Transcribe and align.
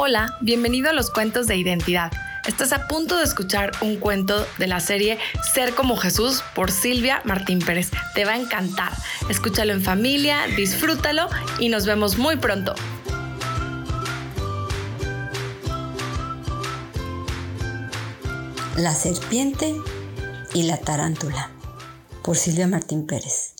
Hola, 0.00 0.38
bienvenido 0.40 0.90
a 0.90 0.92
los 0.92 1.10
cuentos 1.10 1.48
de 1.48 1.56
identidad. 1.56 2.12
Estás 2.46 2.72
a 2.72 2.86
punto 2.86 3.16
de 3.16 3.24
escuchar 3.24 3.72
un 3.80 3.96
cuento 3.96 4.46
de 4.56 4.68
la 4.68 4.78
serie 4.78 5.18
Ser 5.52 5.74
como 5.74 5.96
Jesús 5.96 6.44
por 6.54 6.70
Silvia 6.70 7.20
Martín 7.24 7.58
Pérez. 7.58 7.90
Te 8.14 8.24
va 8.24 8.34
a 8.34 8.36
encantar. 8.36 8.92
Escúchalo 9.28 9.72
en 9.72 9.82
familia, 9.82 10.46
disfrútalo 10.56 11.28
y 11.58 11.68
nos 11.68 11.84
vemos 11.84 12.16
muy 12.16 12.36
pronto. 12.36 12.76
La 18.76 18.94
serpiente 18.94 19.74
y 20.54 20.62
la 20.62 20.76
tarántula 20.76 21.50
por 22.22 22.36
Silvia 22.36 22.68
Martín 22.68 23.04
Pérez. 23.04 23.56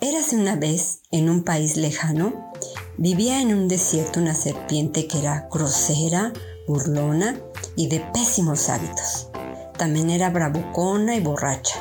Érase 0.00 0.36
una 0.36 0.54
vez, 0.54 1.00
en 1.10 1.28
un 1.28 1.42
país 1.42 1.76
lejano, 1.76 2.51
vivía 2.96 3.40
en 3.40 3.54
un 3.54 3.68
desierto 3.68 4.20
una 4.20 4.34
serpiente 4.34 5.06
que 5.06 5.18
era 5.18 5.48
grosera, 5.50 6.32
burlona 6.66 7.38
y 7.76 7.88
de 7.88 8.00
pésimos 8.12 8.68
hábitos. 8.68 9.28
También 9.76 10.10
era 10.10 10.30
bravucona 10.30 11.16
y 11.16 11.20
borracha. 11.20 11.76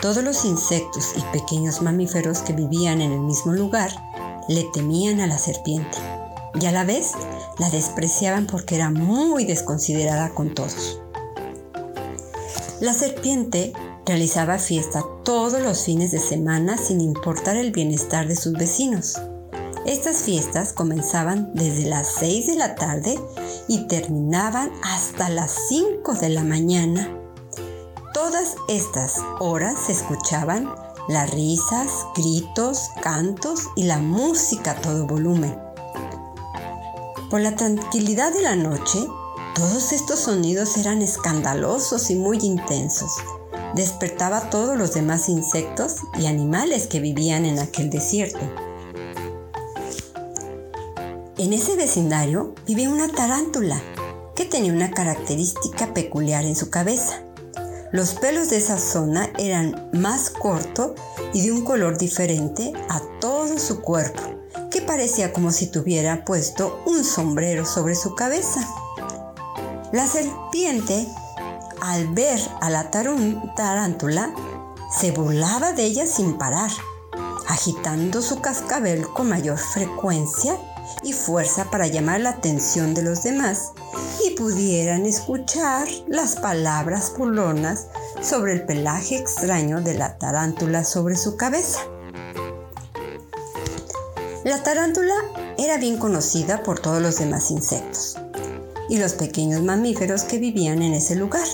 Todos 0.00 0.22
los 0.22 0.44
insectos 0.44 1.14
y 1.16 1.20
pequeños 1.36 1.82
mamíferos 1.82 2.40
que 2.40 2.52
vivían 2.52 3.00
en 3.00 3.12
el 3.12 3.20
mismo 3.20 3.52
lugar 3.52 3.90
le 4.48 4.64
temían 4.72 5.20
a 5.20 5.26
la 5.26 5.38
serpiente 5.38 5.98
y 6.60 6.66
a 6.66 6.72
la 6.72 6.84
vez 6.84 7.12
la 7.58 7.70
despreciaban 7.70 8.46
porque 8.46 8.76
era 8.76 8.90
muy 8.90 9.44
desconsiderada 9.44 10.30
con 10.34 10.54
todos. 10.54 11.00
La 12.80 12.92
serpiente 12.92 13.72
Realizaba 14.06 14.58
fiesta 14.58 15.02
todos 15.22 15.62
los 15.62 15.84
fines 15.84 16.10
de 16.10 16.18
semana 16.18 16.76
sin 16.76 17.00
importar 17.00 17.56
el 17.56 17.72
bienestar 17.72 18.28
de 18.28 18.36
sus 18.36 18.52
vecinos. 18.52 19.18
Estas 19.86 20.22
fiestas 20.22 20.72
comenzaban 20.72 21.50
desde 21.54 21.84
las 21.84 22.08
6 22.18 22.46
de 22.46 22.54
la 22.54 22.74
tarde 22.74 23.18
y 23.68 23.86
terminaban 23.86 24.70
hasta 24.82 25.28
las 25.28 25.54
5 25.68 26.14
de 26.14 26.30
la 26.30 26.42
mañana. 26.42 27.14
Todas 28.14 28.56
estas 28.68 29.16
horas 29.40 29.78
se 29.86 29.92
escuchaban 29.92 30.74
las 31.08 31.30
risas, 31.30 31.90
gritos, 32.16 32.88
cantos 33.02 33.68
y 33.76 33.84
la 33.84 33.98
música 33.98 34.70
a 34.70 34.80
todo 34.80 35.06
volumen. 35.06 35.54
Por 37.28 37.40
la 37.40 37.54
tranquilidad 37.54 38.32
de 38.32 38.40
la 38.40 38.56
noche, 38.56 38.98
todos 39.54 39.92
estos 39.92 40.20
sonidos 40.20 40.78
eran 40.78 41.02
escandalosos 41.02 42.10
y 42.10 42.14
muy 42.14 42.38
intensos 42.38 43.12
despertaba 43.74 44.36
a 44.38 44.50
todos 44.50 44.78
los 44.78 44.94
demás 44.94 45.28
insectos 45.28 45.96
y 46.18 46.26
animales 46.26 46.86
que 46.86 47.00
vivían 47.00 47.44
en 47.44 47.58
aquel 47.58 47.90
desierto. 47.90 48.38
En 51.36 51.52
ese 51.52 51.76
vecindario 51.76 52.54
vivía 52.66 52.90
una 52.90 53.08
tarántula 53.08 53.80
que 54.36 54.44
tenía 54.44 54.72
una 54.72 54.90
característica 54.90 55.92
peculiar 55.92 56.44
en 56.44 56.56
su 56.56 56.70
cabeza. 56.70 57.22
Los 57.92 58.14
pelos 58.14 58.50
de 58.50 58.58
esa 58.58 58.78
zona 58.78 59.30
eran 59.38 59.90
más 59.92 60.30
cortos 60.30 60.92
y 61.32 61.42
de 61.42 61.52
un 61.52 61.64
color 61.64 61.98
diferente 61.98 62.72
a 62.88 63.00
todo 63.20 63.58
su 63.58 63.80
cuerpo, 63.80 64.22
que 64.70 64.80
parecía 64.80 65.32
como 65.32 65.50
si 65.52 65.66
tuviera 65.66 66.24
puesto 66.24 66.82
un 66.86 67.04
sombrero 67.04 67.66
sobre 67.66 67.94
su 67.94 68.14
cabeza. 68.14 68.68
La 69.92 70.06
serpiente 70.06 71.06
al 71.84 72.08
ver 72.08 72.40
a 72.62 72.70
la 72.70 72.90
tarántula, 72.90 74.34
se 74.90 75.10
burlaba 75.10 75.72
de 75.72 75.84
ella 75.84 76.06
sin 76.06 76.38
parar, 76.38 76.70
agitando 77.46 78.22
su 78.22 78.40
cascabel 78.40 79.06
con 79.08 79.28
mayor 79.28 79.58
frecuencia 79.58 80.58
y 81.02 81.12
fuerza 81.12 81.70
para 81.70 81.86
llamar 81.86 82.20
la 82.20 82.30
atención 82.30 82.94
de 82.94 83.02
los 83.02 83.22
demás 83.22 83.72
y 84.24 84.30
pudieran 84.30 85.06
escuchar 85.06 85.86
las 86.06 86.36
palabras 86.36 87.12
burlonas 87.16 87.86
sobre 88.22 88.52
el 88.54 88.66
pelaje 88.66 89.16
extraño 89.16 89.80
de 89.80 89.94
la 89.94 90.18
tarántula 90.18 90.84
sobre 90.84 91.16
su 91.16 91.36
cabeza. 91.36 91.80
La 94.44 94.62
tarántula 94.62 95.14
era 95.56 95.78
bien 95.78 95.98
conocida 95.98 96.62
por 96.62 96.78
todos 96.78 97.00
los 97.00 97.18
demás 97.18 97.50
insectos 97.50 98.18
y 98.88 98.98
los 98.98 99.14
pequeños 99.14 99.62
mamíferos 99.62 100.24
que 100.24 100.38
vivían 100.38 100.82
en 100.82 100.94
ese 100.94 101.16
lugar. 101.16 101.46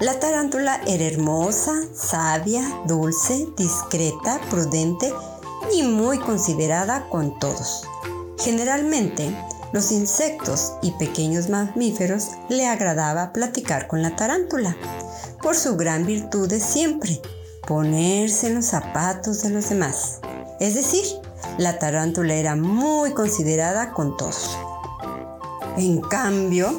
La 0.00 0.18
tarántula 0.18 0.80
era 0.86 1.04
hermosa, 1.04 1.72
sabia, 1.94 2.62
dulce, 2.86 3.46
discreta, 3.56 4.40
prudente 4.50 5.12
y 5.72 5.82
muy 5.82 6.18
considerada 6.18 7.08
con 7.10 7.38
todos. 7.38 7.86
Generalmente, 8.40 9.30
los 9.72 9.92
insectos 9.92 10.72
y 10.80 10.92
pequeños 10.92 11.50
mamíferos 11.50 12.30
le 12.48 12.66
agradaba 12.66 13.32
platicar 13.32 13.86
con 13.86 14.02
la 14.02 14.16
tarántula, 14.16 14.76
por 15.42 15.56
su 15.56 15.76
gran 15.76 16.06
virtud 16.06 16.48
de 16.48 16.58
siempre, 16.58 17.20
ponerse 17.66 18.48
en 18.48 18.56
los 18.56 18.66
zapatos 18.66 19.42
de 19.42 19.50
los 19.50 19.68
demás. 19.68 20.20
Es 20.58 20.74
decir, 20.74 21.04
la 21.58 21.78
tarántula 21.78 22.34
era 22.34 22.56
muy 22.56 23.12
considerada 23.12 23.92
con 23.92 24.16
todos. 24.16 24.56
En 25.76 26.00
cambio, 26.00 26.78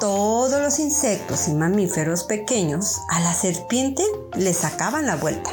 todos 0.00 0.60
los 0.60 0.78
insectos 0.80 1.46
y 1.46 1.54
mamíferos 1.54 2.24
pequeños 2.24 3.00
a 3.08 3.20
la 3.20 3.34
serpiente 3.34 4.02
le 4.34 4.52
sacaban 4.52 5.06
la 5.06 5.16
vuelta, 5.16 5.50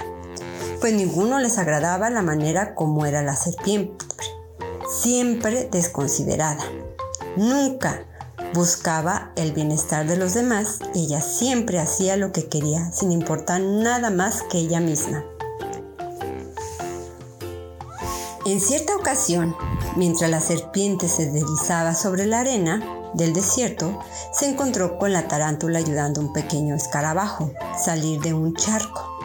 pues 0.81 0.93
ninguno 0.93 1.39
les 1.39 1.57
agradaba 1.57 2.09
la 2.09 2.21
manera 2.21 2.73
como 2.75 3.05
era 3.05 3.21
la 3.21 3.35
serpiente, 3.35 4.05
siempre 4.89 5.67
desconsiderada. 5.71 6.63
Nunca 7.35 8.05
buscaba 8.53 9.31
el 9.35 9.51
bienestar 9.51 10.07
de 10.07 10.17
los 10.17 10.33
demás 10.33 10.79
ella 10.95 11.21
siempre 11.21 11.79
hacía 11.79 12.15
lo 12.15 12.31
que 12.31 12.47
quería 12.47 12.91
sin 12.91 13.11
importar 13.11 13.61
nada 13.61 14.09
más 14.09 14.41
que 14.43 14.57
ella 14.57 14.79
misma. 14.79 15.23
En 18.45 18.61
cierta 18.61 18.95
ocasión, 18.95 19.55
mientras 19.97 20.31
la 20.31 20.39
serpiente 20.39 21.09
se 21.09 21.29
deslizaba 21.29 21.93
sobre 21.93 22.25
la 22.25 22.39
arena, 22.39 22.81
del 23.13 23.33
desierto, 23.33 23.99
se 24.31 24.49
encontró 24.49 24.97
con 24.97 25.11
la 25.11 25.27
tarántula 25.27 25.79
ayudando 25.79 26.21
a 26.21 26.25
un 26.25 26.33
pequeño 26.33 26.75
escarabajo 26.75 27.51
salir 27.77 28.21
de 28.21 28.33
un 28.33 28.53
charco. 28.53 29.17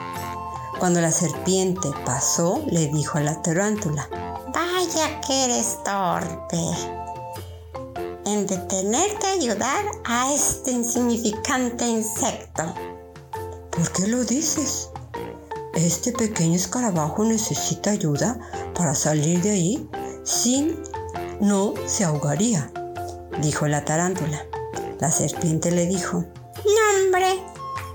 Cuando 0.78 1.00
la 1.00 1.12
serpiente 1.12 1.88
pasó, 2.04 2.62
le 2.66 2.88
dijo 2.88 3.18
a 3.18 3.22
la 3.22 3.42
tarántula, 3.42 4.08
Vaya 4.84 5.20
que 5.20 5.44
eres 5.44 5.78
torpe 5.84 6.58
en 8.24 8.48
detenerte 8.48 9.26
a 9.28 9.32
ayudar 9.32 9.84
a 10.04 10.34
este 10.34 10.72
insignificante 10.72 11.86
insecto. 11.86 12.74
¿Por 13.70 13.92
qué 13.92 14.08
lo 14.08 14.24
dices? 14.24 14.90
Este 15.74 16.10
pequeño 16.10 16.56
escarabajo 16.56 17.24
necesita 17.24 17.92
ayuda 17.92 18.40
para 18.74 18.96
salir 18.96 19.40
de 19.42 19.50
ahí. 19.50 19.88
Si 20.24 20.76
no, 21.40 21.74
se 21.86 22.02
ahogaría 22.02 22.72
dijo 23.40 23.68
la 23.68 23.84
tarántula. 23.84 24.44
La 24.98 25.12
serpiente 25.12 25.70
le 25.70 25.86
dijo, 25.86 26.24
No, 26.64 27.04
hombre, 27.04 27.40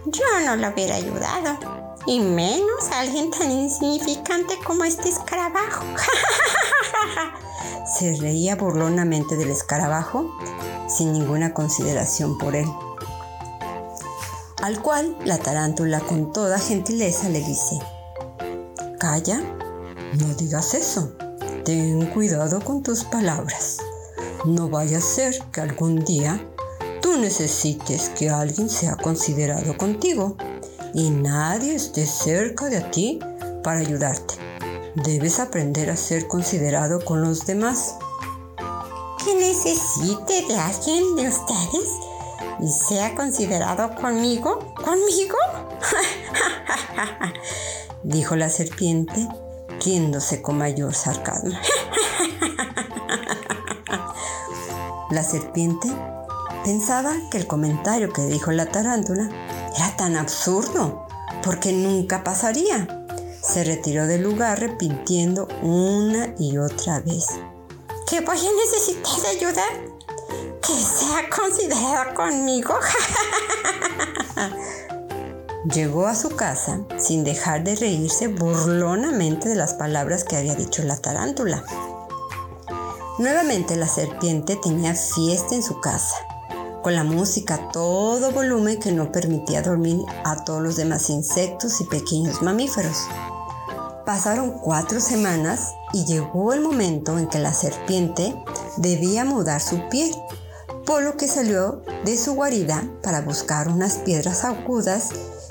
yo 0.05 0.23
no 0.45 0.55
lo 0.55 0.69
hubiera 0.69 0.95
ayudado. 0.95 1.86
Y 2.07 2.21
menos 2.21 2.89
a 2.91 3.01
alguien 3.01 3.29
tan 3.31 3.51
insignificante 3.51 4.55
como 4.65 4.85
este 4.85 5.09
escarabajo. 5.09 5.83
Se 7.99 8.15
reía 8.15 8.55
burlonamente 8.55 9.35
del 9.35 9.51
escarabajo 9.51 10.31
sin 10.87 11.11
ninguna 11.11 11.53
consideración 11.53 12.37
por 12.37 12.55
él. 12.55 12.67
Al 14.61 14.81
cual 14.81 15.17
la 15.25 15.37
tarántula 15.37 15.99
con 15.99 16.31
toda 16.31 16.59
gentileza 16.59 17.27
le 17.27 17.39
dice, 17.39 17.77
Calla, 18.99 19.41
no 20.19 20.33
digas 20.35 20.73
eso. 20.73 21.11
Ten 21.65 22.05
cuidado 22.07 22.61
con 22.61 22.83
tus 22.83 23.03
palabras. 23.03 23.79
No 24.45 24.69
vaya 24.69 24.99
a 24.99 25.01
ser 25.01 25.37
que 25.51 25.59
algún 25.59 26.05
día 26.05 26.41
tú 27.01 27.17
necesites 27.17 28.09
que 28.09 28.29
alguien 28.29 28.69
sea 28.69 28.95
considerado 28.95 29.77
contigo 29.77 30.37
y 30.97 31.11
nadie 31.11 31.75
esté 31.75 32.07
cerca 32.07 32.65
de 32.65 32.81
ti 32.81 33.19
para 33.63 33.81
ayudarte. 33.81 34.33
Debes 34.95 35.39
aprender 35.39 35.91
a 35.91 35.95
ser 35.95 36.27
considerado 36.27 37.05
con 37.05 37.21
los 37.21 37.45
demás. 37.45 37.93
¿Que 39.23 39.35
necesite 39.35 40.47
de 40.47 40.57
alguien 40.57 41.15
de 41.15 41.29
ustedes 41.29 41.89
y 42.59 42.69
sea 42.69 43.13
considerado 43.13 43.93
conmigo? 43.93 44.73
¿Conmigo? 44.73 45.37
dijo 48.03 48.35
la 48.35 48.49
serpiente, 48.49 49.27
riéndose 49.85 50.41
con 50.41 50.57
mayor 50.57 50.95
sarcasmo. 50.95 51.55
La 55.11 55.23
serpiente 55.23 55.87
pensaba 56.65 57.13
que 57.31 57.37
el 57.37 57.47
comentario 57.47 58.11
que 58.11 58.23
dijo 58.23 58.51
la 58.51 58.65
tarántula 58.65 59.29
era 59.77 59.95
tan 59.95 60.17
absurdo, 60.17 61.07
porque 61.43 61.71
nunca 61.71 62.23
pasaría. 62.23 63.05
Se 63.41 63.63
retiró 63.63 64.07
del 64.07 64.23
lugar 64.23 64.59
repitiendo 64.59 65.47
una 65.61 66.33
y 66.37 66.57
otra 66.57 66.99
vez. 66.99 67.27
¿Que 68.09 68.19
voy 68.19 68.37
a 68.37 68.65
necesitar 68.65 69.25
ayuda? 69.29 69.63
que 70.67 70.73
sea 70.73 71.29
considerado 71.29 72.13
conmigo. 72.13 72.73
Llegó 75.73 76.07
a 76.07 76.15
su 76.15 76.29
casa 76.29 76.81
sin 76.97 77.23
dejar 77.23 77.63
de 77.63 77.75
reírse 77.75 78.27
burlonamente 78.27 79.49
de 79.49 79.55
las 79.55 79.73
palabras 79.73 80.23
que 80.23 80.35
había 80.35 80.55
dicho 80.55 80.83
la 80.83 80.97
tarántula. 80.97 81.63
Nuevamente 83.17 83.75
la 83.75 83.87
serpiente 83.87 84.57
tenía 84.57 84.93
fiesta 84.93 85.55
en 85.55 85.63
su 85.63 85.79
casa, 85.79 86.15
con 86.87 86.95
la 86.95 87.03
música 87.03 87.69
todo 87.73 88.31
volumen 88.31 88.79
que 88.79 88.93
no 88.93 89.11
permitía 89.11 89.61
dormir 89.61 89.99
a 90.23 90.45
todos 90.45 90.61
los 90.61 90.77
demás 90.77 91.09
insectos 91.09 91.81
y 91.81 91.83
pequeños 91.83 92.41
mamíferos. 92.41 92.95
Pasaron 94.05 94.51
cuatro 94.51 95.01
semanas 95.01 95.73
y 95.91 96.05
llegó 96.05 96.53
el 96.53 96.61
momento 96.61 97.19
en 97.19 97.27
que 97.27 97.39
la 97.39 97.53
serpiente 97.53 98.33
debía 98.77 99.25
mudar 99.25 99.59
su 99.59 99.89
piel, 99.89 100.15
por 100.85 101.03
lo 101.03 101.17
que 101.17 101.27
salió 101.27 101.81
de 102.05 102.15
su 102.15 102.35
guarida 102.35 102.81
para 103.03 103.19
buscar 103.19 103.67
unas 103.67 103.97
piedras 103.97 104.45
agudas 104.45 105.09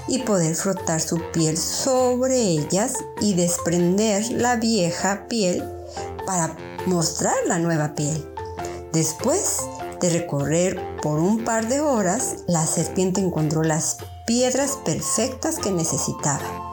y 0.08 0.20
poder 0.20 0.54
frotar 0.54 1.02
su 1.02 1.20
piel 1.34 1.58
sobre 1.58 2.40
ellas 2.40 2.94
y 3.20 3.34
desprender 3.34 4.24
la 4.30 4.56
vieja 4.56 5.26
piel 5.28 5.62
para 6.24 6.56
mostrar 6.86 7.34
la 7.46 7.58
nueva 7.58 7.94
piel. 7.94 8.26
Después 8.94 9.58
de 10.00 10.10
recorrer 10.10 10.80
por 11.02 11.18
un 11.18 11.44
par 11.44 11.68
de 11.68 11.80
horas, 11.80 12.44
la 12.46 12.66
serpiente 12.66 13.20
encontró 13.20 13.62
las 13.62 13.98
piedras 14.26 14.78
perfectas 14.84 15.58
que 15.58 15.70
necesitaba. 15.70 16.66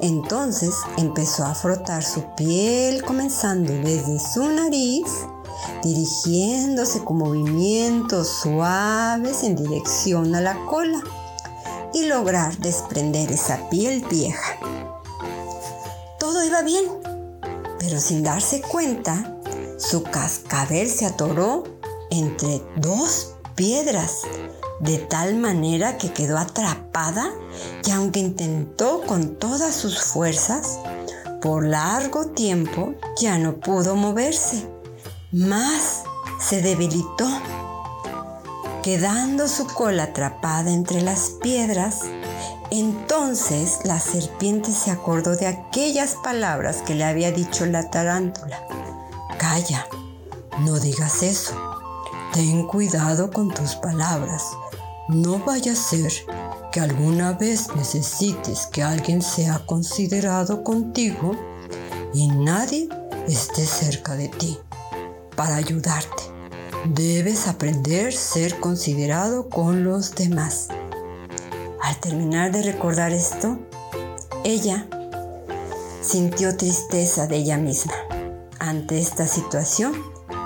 Entonces 0.00 0.74
empezó 0.96 1.44
a 1.44 1.54
frotar 1.54 2.02
su 2.02 2.22
piel 2.34 3.02
comenzando 3.04 3.72
desde 3.72 4.18
su 4.18 4.48
nariz, 4.48 5.06
dirigiéndose 5.82 7.04
con 7.04 7.18
movimientos 7.18 8.28
suaves 8.28 9.42
en 9.44 9.56
dirección 9.56 10.34
a 10.34 10.40
la 10.40 10.66
cola 10.66 11.00
y 11.94 12.06
lograr 12.06 12.56
desprender 12.58 13.30
esa 13.30 13.68
piel 13.70 14.04
vieja. 14.10 14.58
Todo 16.18 16.44
iba 16.44 16.62
bien, 16.62 16.84
pero 17.78 18.00
sin 18.00 18.22
darse 18.22 18.60
cuenta, 18.60 19.38
su 19.78 20.02
cascabel 20.02 20.88
se 20.88 21.06
atoró 21.06 21.64
entre 22.12 22.62
dos 22.76 23.36
piedras, 23.54 24.20
de 24.80 24.98
tal 24.98 25.36
manera 25.36 25.96
que 25.96 26.12
quedó 26.12 26.36
atrapada 26.36 27.30
y 27.84 27.90
aunque 27.90 28.20
intentó 28.20 29.00
con 29.06 29.36
todas 29.36 29.74
sus 29.74 30.02
fuerzas, 30.02 30.78
por 31.40 31.66
largo 31.66 32.26
tiempo 32.26 32.94
ya 33.18 33.38
no 33.38 33.56
pudo 33.56 33.96
moverse, 33.96 34.68
más 35.32 36.02
se 36.38 36.60
debilitó 36.60 37.26
quedando 38.82 39.48
su 39.48 39.66
cola 39.66 40.04
atrapada 40.04 40.70
entre 40.70 41.00
las 41.00 41.30
piedras, 41.40 42.00
entonces 42.70 43.78
la 43.84 44.00
serpiente 44.00 44.70
se 44.72 44.90
acordó 44.90 45.36
de 45.36 45.46
aquellas 45.46 46.16
palabras 46.22 46.82
que 46.82 46.94
le 46.94 47.04
había 47.04 47.32
dicho 47.32 47.64
la 47.64 47.88
tarántula. 47.90 48.66
Calla, 49.38 49.86
no 50.60 50.78
digas 50.78 51.22
eso. 51.22 51.61
Ten 52.32 52.66
cuidado 52.66 53.30
con 53.30 53.52
tus 53.52 53.74
palabras. 53.74 54.44
No 55.08 55.38
vaya 55.38 55.72
a 55.72 55.76
ser 55.76 56.10
que 56.72 56.80
alguna 56.80 57.34
vez 57.34 57.68
necesites 57.76 58.66
que 58.72 58.82
alguien 58.82 59.20
sea 59.20 59.66
considerado 59.66 60.64
contigo 60.64 61.36
y 62.14 62.28
nadie 62.28 62.88
esté 63.28 63.66
cerca 63.66 64.16
de 64.16 64.28
ti 64.28 64.58
para 65.36 65.56
ayudarte. 65.56 66.22
Debes 66.86 67.48
aprender 67.48 68.08
a 68.08 68.18
ser 68.18 68.58
considerado 68.60 69.50
con 69.50 69.84
los 69.84 70.14
demás. 70.14 70.68
Al 71.82 72.00
terminar 72.00 72.50
de 72.50 72.62
recordar 72.62 73.12
esto, 73.12 73.58
ella 74.42 74.88
sintió 76.00 76.56
tristeza 76.56 77.26
de 77.26 77.36
ella 77.36 77.58
misma 77.58 77.92
ante 78.58 78.98
esta 78.98 79.26
situación 79.26 79.92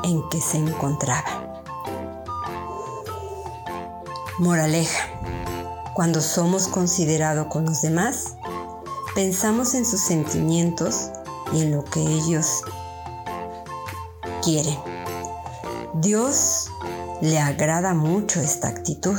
en 0.03 0.29
que 0.29 0.41
se 0.41 0.59
encontraba. 0.59 1.46
Moraleja. 4.39 5.09
Cuando 5.95 6.21
somos 6.21 6.69
considerados 6.69 7.47
con 7.47 7.65
los 7.65 7.81
demás, 7.81 8.35
pensamos 9.15 9.75
en 9.75 9.87
sus 9.87 10.01
sentimientos 10.01 11.09
y 11.55 11.63
en 11.63 11.75
lo 11.75 11.83
que 11.85 12.01
ellos 12.01 12.63
quieren. 14.43 14.77
Dios 15.95 16.71
le 17.23 17.39
agrada 17.39 17.95
mucho 17.95 18.41
esta 18.41 18.69
actitud. 18.69 19.19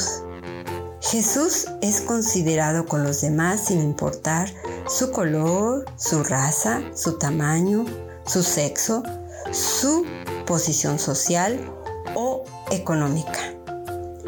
Jesús 1.02 1.66
es 1.82 2.02
considerado 2.02 2.86
con 2.86 3.04
los 3.04 3.22
demás 3.22 3.66
sin 3.66 3.82
importar 3.82 4.54
su 4.88 5.12
color, 5.12 5.86
su 5.96 6.24
raza, 6.24 6.82
su 6.94 7.18
tamaño, 7.18 7.86
su 8.28 8.44
sexo, 8.44 9.02
su 9.52 10.06
posición 10.46 11.00
social 11.00 11.60
o 12.14 12.44
económica. 12.70 13.57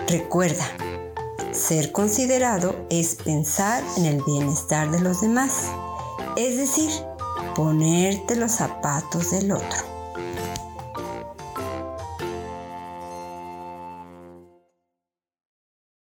Recuerda, 0.10 0.66
ser 1.52 1.92
considerado 1.92 2.88
es 2.90 3.14
pensar 3.14 3.84
en 3.96 4.06
el 4.06 4.24
bienestar 4.24 4.90
de 4.90 5.00
los 5.02 5.22
demás, 5.22 5.66
es 6.36 6.58
decir, 6.58 6.90
ponerte 7.56 8.36
los 8.36 8.54
zapatos 8.54 9.30
del 9.30 9.52
otro. 9.52 9.99